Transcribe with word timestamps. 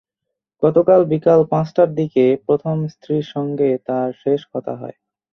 গতকাল 0.63 1.01
বিকাল 1.11 1.39
পাঁচটার 1.51 1.89
দিকে 1.95 2.23
প্রথম 2.45 2.77
স্ত্রীর 2.93 3.25
সঙ্গে 3.33 3.69
তাঁর 3.87 4.09
শেষ 4.23 4.41
কথা 4.53 4.73
হয়। 4.75 4.97